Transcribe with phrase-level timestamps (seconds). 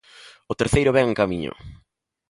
[0.51, 1.53] O terceiro vén en camiño.